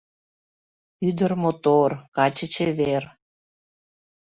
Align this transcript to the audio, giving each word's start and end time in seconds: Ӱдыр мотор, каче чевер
Ӱдыр 1.07 1.31
мотор, 1.43 1.91
каче 2.15 2.47
чевер 2.53 3.03